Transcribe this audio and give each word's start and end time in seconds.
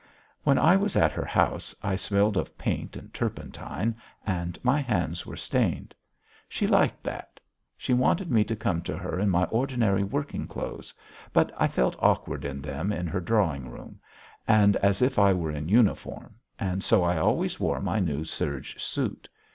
When 0.43 0.57
I 0.57 0.75
was 0.77 0.95
at 0.95 1.11
her 1.11 1.25
house 1.25 1.75
I 1.83 1.95
smelled 1.95 2.35
of 2.35 2.57
paint 2.57 2.95
and 2.95 3.13
turpentine, 3.13 3.95
and 4.25 4.57
my 4.63 4.81
hands 4.81 5.27
were 5.27 5.35
stained. 5.37 5.93
She 6.49 6.65
liked 6.65 7.03
that. 7.03 7.39
She 7.77 7.93
wanted 7.93 8.31
me 8.31 8.43
to 8.45 8.55
come 8.55 8.81
to 8.81 8.97
her 8.97 9.19
in 9.19 9.29
my 9.29 9.43
ordinary 9.43 10.03
working 10.03 10.47
clothes; 10.47 10.91
but 11.31 11.51
I 11.55 11.67
felt 11.67 11.97
awkward 11.99 12.45
in 12.45 12.63
them 12.63 12.91
in 12.91 13.05
her 13.05 13.21
drawing 13.21 13.69
room, 13.69 13.99
and 14.47 14.75
as 14.77 15.03
if 15.03 15.19
I 15.19 15.33
were 15.33 15.51
in 15.51 15.69
uniform, 15.69 16.33
and 16.57 16.83
so 16.83 17.03
I 17.03 17.19
always 17.19 17.59
wore 17.59 17.79
my 17.79 17.99
new 17.99 18.23
serge 18.25 18.81
suit. 18.83 19.29